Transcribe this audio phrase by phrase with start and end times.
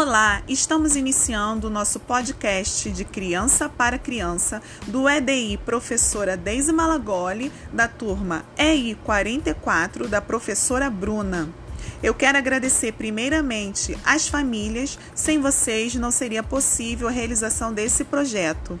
[0.00, 7.50] Olá, estamos iniciando o nosso podcast de Criança para Criança do EDI Professora Deise Malagoli,
[7.72, 11.52] da turma EI 44 da professora Bruna.
[12.00, 18.78] Eu quero agradecer primeiramente às famílias, sem vocês não seria possível a realização desse projeto.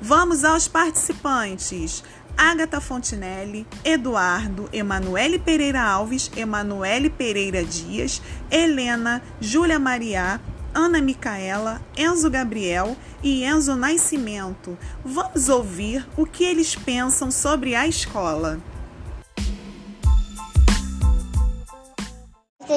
[0.00, 2.04] Vamos aos participantes.
[2.36, 10.40] Agatha Fontinelli, Eduardo, Emanuele Pereira Alves, Emanuele Pereira Dias, Helena, Júlia Maria,
[10.74, 14.78] Ana Micaela, Enzo Gabriel e Enzo Nascimento.
[15.04, 18.60] Vamos ouvir o que eles pensam sobre a escola.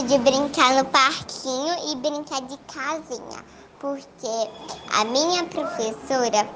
[0.07, 3.45] de brincar no parquinho e brincar de casinha
[3.79, 4.49] porque
[4.93, 6.49] a minha professora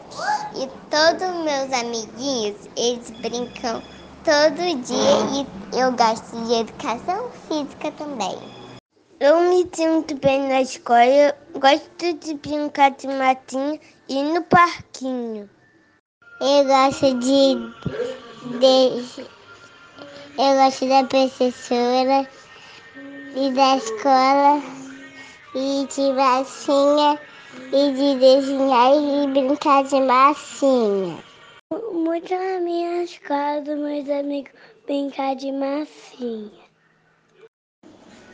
[0.56, 3.84] e todos meus amiguinhos, eles brincam
[4.24, 8.36] todo dia e eu gosto de educação física também.
[9.22, 15.50] Eu me sinto bem na escola, gosto de brincar de matinho e no parquinho.
[16.40, 17.56] Eu gosto de,
[18.60, 19.28] de
[20.38, 22.30] eu gosto da professora
[23.36, 24.64] e da escola
[25.54, 27.20] e de massinha
[27.74, 31.22] e de desenhar e brincar de massinha.
[31.92, 34.54] Muito na minha escola dos meus amigos
[34.88, 36.69] brincar de massinha.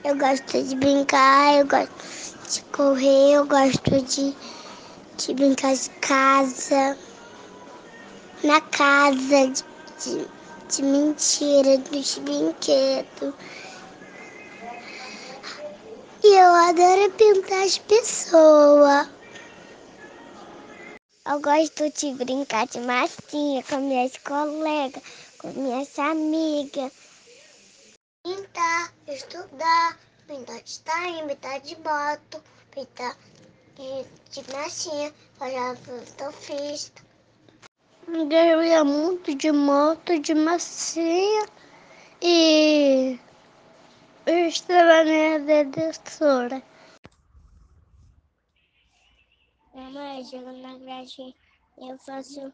[0.05, 1.89] Eu gosto de brincar, eu gosto
[2.51, 4.35] de correr, eu gosto de,
[5.17, 6.95] de brincar de casa,
[8.43, 9.65] na casa, de,
[10.03, 10.27] de,
[10.69, 13.33] de mentira, dos brinquedos.
[16.23, 19.07] E eu adoro pintar as pessoas.
[21.27, 25.01] Eu gosto de brincar de massinha com minhas colegas,
[25.39, 26.91] com minhas amigas.
[28.25, 33.15] Pintar, estudar, pintar de tainha, pintar de boto, pintar
[33.75, 37.03] de massinha, fazer fotofista.
[38.07, 41.45] Eu ia muito de moto, de massinha
[42.19, 43.19] e
[44.25, 46.63] eu estava na dedutora.
[49.71, 51.35] Mamãe, chego na grade,
[51.77, 52.51] eu faço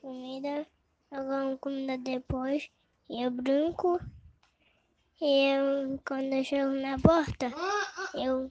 [0.00, 0.64] comida,
[1.10, 2.70] eu como comida depois,
[3.08, 4.00] eu brinco,
[5.20, 7.52] eu, quando eu chego na porta,
[8.14, 8.50] eu,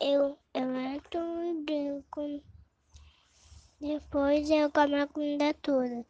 [0.00, 2.42] eu, eu entro e brinco.
[3.80, 6.06] Depois eu como a comida toda.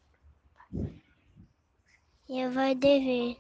[2.29, 3.37] E eu vou dever.